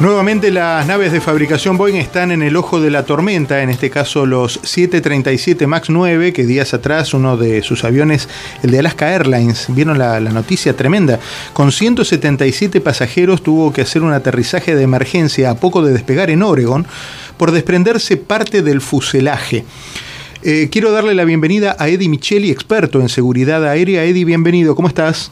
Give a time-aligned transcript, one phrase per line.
[0.00, 3.90] Nuevamente las naves de fabricación Boeing están en el ojo de la tormenta, en este
[3.90, 8.26] caso los 737 MAX 9, que días atrás uno de sus aviones,
[8.62, 11.20] el de Alaska Airlines, vieron la, noticia tremenda,
[11.52, 16.42] con 177 pasajeros tuvo que hacer un aterrizaje de emergencia a poco de despegar en
[16.42, 16.86] Oregon
[17.36, 19.66] por desprenderse parte del fuselaje.
[20.42, 24.02] Eh, quiero darle la bienvenida a Eddie Micheli, experto en seguridad aérea.
[24.04, 25.30] Eddie, bienvenido, ¿cómo estás?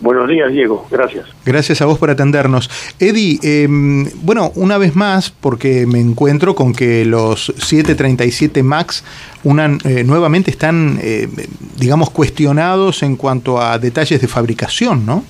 [0.00, 0.86] Buenos días, Diego.
[0.90, 1.26] Gracias.
[1.44, 2.68] Gracias a vos por atendernos.
[2.98, 9.04] Eddie, em, bueno, una vez más, porque me encuentro con que los 737 MAX
[9.44, 11.28] una, eh, nuevamente están, eh,
[11.76, 15.24] digamos, cuestionados en cuanto a detalles de fabricación, ¿no?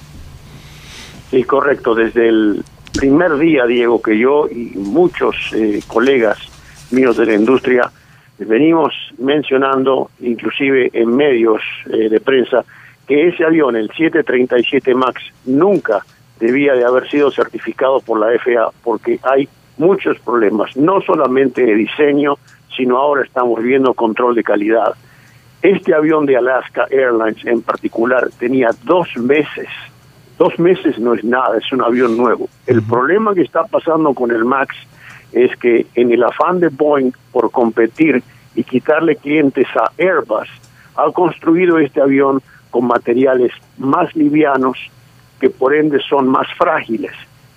[1.30, 1.94] Sí, correcto.
[1.94, 6.38] Desde el primer día, Diego, que yo y muchos eh, colegas
[6.90, 7.90] míos de la industria
[8.38, 12.64] venimos mencionando, inclusive en medios de prensa,
[13.06, 16.04] que ese avión, el 737 MAX, nunca
[16.40, 21.74] debía de haber sido certificado por la FAA porque hay muchos problemas, no solamente de
[21.74, 22.36] diseño,
[22.76, 24.94] sino ahora estamos viendo control de calidad.
[25.62, 29.68] Este avión de Alaska Airlines en particular tenía dos meses,
[30.38, 32.48] dos meses no es nada, es un avión nuevo.
[32.66, 34.76] El problema que está pasando con el MAX
[35.32, 38.22] es que en el afán de Boeing por competir
[38.54, 40.48] y quitarle clientes a Airbus,
[40.96, 42.40] ha construido este avión
[42.74, 44.76] con materiales más livianos
[45.38, 47.12] que por ende son más frágiles.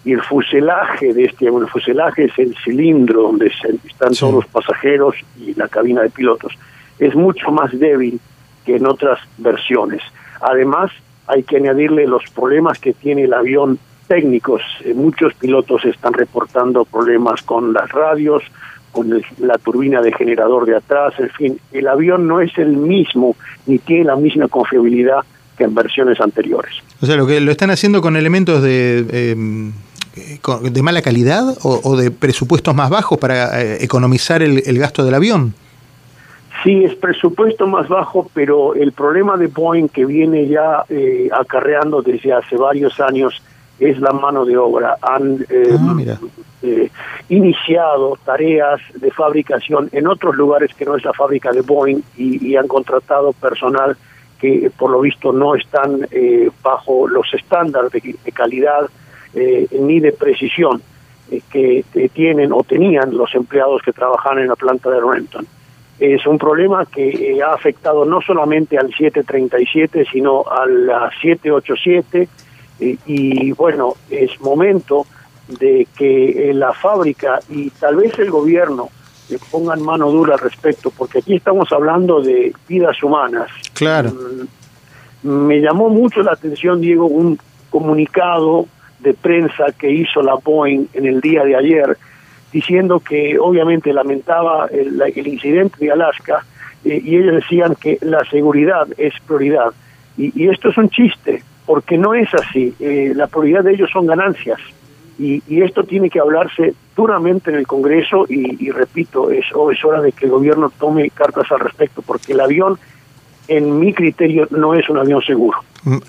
[0.06, 5.16] Y el fuselaje de este, el fuselaje es el cilindro donde están todos los pasajeros
[5.40, 6.54] y la cabina de pilotos.
[7.00, 8.20] Es mucho más débil
[8.64, 10.04] que en otras versiones.
[10.40, 10.92] Además,
[11.26, 14.62] hay que añadirle los problemas que tiene el avión técnicos.
[14.86, 18.44] Eh, muchos pilotos están reportando problemas con las radios,
[18.98, 23.36] con la turbina de generador de atrás, en fin, el avión no es el mismo
[23.67, 25.20] ni tiene la misma confiabilidad
[25.56, 26.73] que en versiones anteriores.
[27.00, 29.72] O sea, lo que lo están haciendo con elementos de, em,
[30.72, 35.53] de mala calidad o, de presupuestos más bajos para eh, economizar el, gasto del avión.
[36.64, 42.02] Sí, es presupuesto más bajo, pero el problema de Boeing que viene ya eh, acarreando
[42.02, 43.44] desde hace varios años
[43.80, 44.98] es la mano de obra.
[45.02, 46.18] Han eh, ah,
[46.64, 46.90] eh,
[47.30, 52.56] iniciado tareas de fabricación en otros lugares que no es la fábrica de Boeing y,
[52.56, 53.96] han contratado personal
[54.40, 58.90] que por lo visto no están eh, bajo los estándares de, calidad
[59.72, 60.82] ni de precisión
[61.52, 61.84] que
[62.14, 65.46] tienen o tenían los empleados que trabajan en la planta de Renton.
[66.00, 72.28] Es un problema que ha afectado no solamente al 737, sino a la 787
[72.80, 75.06] y bueno, es momento
[75.48, 78.90] de que la fábrica y tal vez el gobierno
[79.30, 83.50] le pongan mano dura al respecto, porque aquí estamos hablando de vidas humanas.
[83.74, 84.12] Claro.
[85.24, 87.38] Mm, me llamó mucho la atención, Diego, un
[87.70, 88.68] comunicado
[89.00, 91.98] de prensa que hizo la Boeing en el día de ayer,
[92.52, 96.46] diciendo que obviamente lamentaba el, incidente de Alaska
[96.86, 99.74] eh, y ellos decían que la seguridad es prioridad.
[100.18, 102.73] y esto es un chiste, porque no es así.
[102.79, 104.59] Eh, la prioridad de ellos son ganancias.
[105.19, 110.11] Y, esto tiene que hablarse duramente en el Congreso y, repito, es, es hora de
[110.11, 112.78] que el gobierno tome cartas al respecto, porque el avión,
[113.47, 115.59] en mi criterio, no es un avión seguro.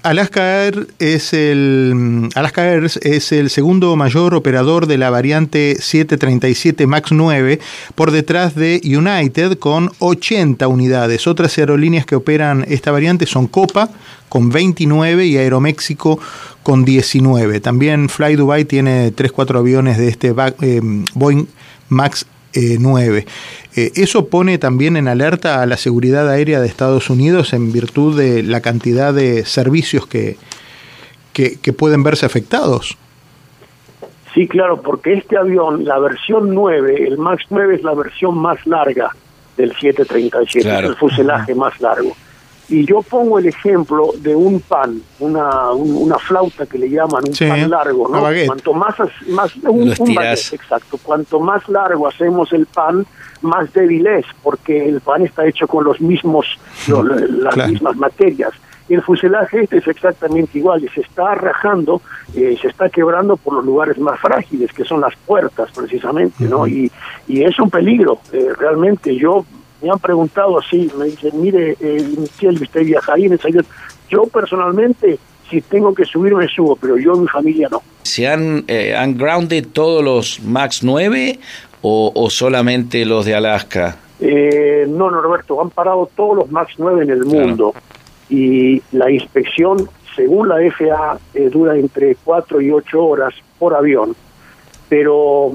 [0.03, 6.87] Alaska Air es el Alaska Air es el segundo mayor operador de la variante 737
[6.87, 7.61] MAX 9
[7.95, 11.27] por detrás de United con 80 unidades.
[11.29, 13.91] Otras aerolíneas que operan esta variante son Copa
[14.29, 16.19] con 29 y Aeroméxico
[16.63, 17.61] con 19.
[17.61, 20.81] También Fly Dubai tiene 3-4 aviones de este eh,
[21.15, 21.47] Boeing
[21.89, 22.27] MAX
[22.79, 23.27] 9.
[23.77, 28.19] Eh, eso pone también en alerta a la seguridad aérea de Estados Unidos en virtud
[28.19, 30.37] de la cantidad de servicios que,
[31.33, 32.97] que, pueden verse afectados.
[34.35, 38.67] Sí, claro, porque este avión, la versión 9, el MAX 9 es la versión más
[38.67, 39.11] larga
[39.57, 42.17] del 737, es el fuselaje más largo.
[42.71, 47.49] Y yo pongo el ejemplo de un pan, una, una flauta que le llaman un
[47.49, 48.21] pan largo, ¿no?
[48.47, 48.95] Cuanto más,
[49.29, 53.07] más un, exacto, cuanto más largo hacemos el pan,
[53.41, 58.53] más débil es, porque el pan está hecho con los mismos, las mismas materias.
[58.89, 62.03] Y el fuselaje este es exactamente igual, y se está rajando,
[62.35, 66.67] eh, se está quebrando por los lugares más frágiles, que son las puertas precisamente, ¿no?
[66.67, 66.91] y,
[67.27, 69.15] y es un peligro, eh, realmente.
[69.15, 69.45] Yo
[69.83, 73.65] me han preguntado así, me dicen, mire, eh, ¿usted viajaría en avión?
[74.11, 75.19] Yo personalmente,
[75.51, 77.83] si tengo que subir, me subo, pero yo y mi familia no.
[78.03, 81.39] ¿Se han, eh, han grounded todos los MAX 9
[81.83, 83.97] o, solamente los de Alaska?
[84.21, 87.75] Eh, no, Norberto, han parado todos los MAX 9 en el mundo
[88.29, 94.17] y la inspección, según la FAA, eh, dura entre 4 y 8 horas por avión
[94.89, 95.53] pero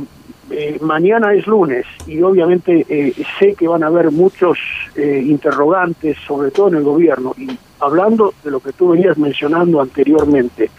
[0.55, 4.59] eh, mañana es lunes y obviamente eh, sé que van a haber muchos
[4.95, 7.33] eh, interrogantes, sobre todo en el gobierno.
[7.35, 10.69] Y hablando de lo que tú venías mencionando anteriormente,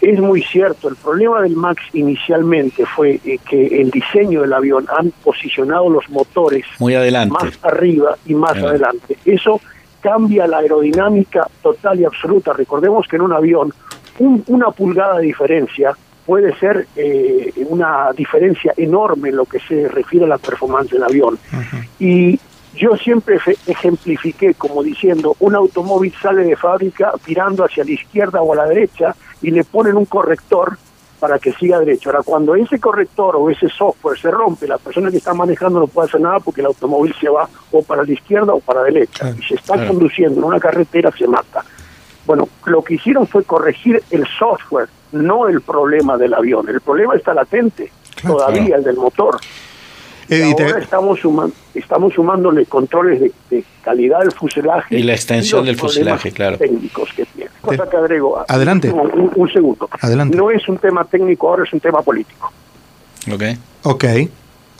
[0.00, 5.10] es muy cierto, el problema del MAX inicialmente fue que el diseño del avión han
[5.24, 7.34] posicionado los motores muy adelante.
[7.34, 9.18] más arriba y más adelante.
[9.24, 9.60] Eso
[10.00, 12.52] cambia la aerodinámica total y absoluta.
[12.52, 13.74] Recordemos que en un avión
[14.46, 15.96] una pulgada de diferencia
[16.30, 21.02] puede ser eh, una diferencia enorme en lo que se refiere a la performance del
[21.02, 21.36] avión.
[21.98, 22.38] Y
[22.76, 28.52] yo siempre ejemplifiqué como diciendo, un automóvil sale de fábrica virando hacia la izquierda o
[28.52, 30.78] a la derecha y le ponen un corrector
[31.18, 32.10] para que siga derecho.
[32.10, 35.88] Ahora, cuando ese corrector o ese software se rompe, la persona que está manejando no
[35.88, 38.86] puede hacer nada porque el automóvil se va o para la izquierda o para la
[38.86, 39.34] derecha.
[39.36, 41.64] y se está conduciendo en una carretera, se mata.
[42.24, 46.68] Bueno, lo que hicieron fue corregir el software, no el problema del avión.
[46.68, 47.90] El problema está latente,
[48.22, 49.38] todavía el del motor.
[50.30, 54.98] ahora estamos, sumando, estamos sumándole controles de, calidad del fuselaje.
[54.98, 56.58] Y la extensión del fuselaje, claro.
[56.58, 57.50] Técnicos que tiene.
[57.60, 58.44] Cosa que agrego.
[58.46, 58.90] Adelante.
[58.90, 59.88] Un, segundo.
[60.00, 60.36] Adelante.
[60.36, 62.52] No es un tema técnico, ahora es un tema político.
[63.32, 63.42] Ok.
[63.82, 64.04] Ok.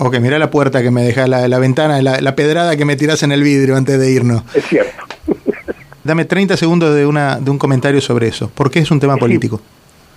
[0.03, 2.97] Ok, mira la puerta que me deja, la, la ventana, la, la pedrada que me
[2.97, 4.43] tiras en el vidrio antes de irnos.
[4.55, 5.05] Es cierto.
[6.03, 8.51] Dame 30 segundos de, una, de un comentario sobre eso.
[8.51, 9.61] ¿Por qué es un tema político?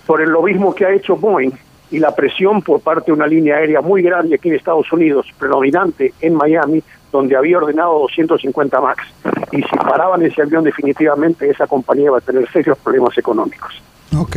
[0.06, 1.52] Por el mismo que ha hecho Boeing
[1.90, 5.26] y la presión por parte de una línea aérea muy grande aquí en Estados Unidos,
[5.38, 9.04] predominante en Miami, donde había ordenado 250 MAX.
[9.52, 13.80] Y si paraban ese avión definitivamente, esa compañía va a tener serios problemas económicos.
[14.18, 14.36] Ok,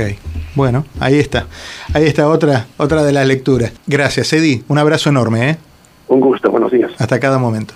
[0.55, 1.47] bueno, ahí está.
[1.93, 3.73] Ahí está otra, otra de las lecturas.
[3.87, 4.63] Gracias, Eddie.
[4.67, 5.49] Un abrazo enorme.
[5.49, 5.57] ¿eh?
[6.07, 6.91] Un gusto, buenos días.
[6.99, 7.73] Hasta cada momento.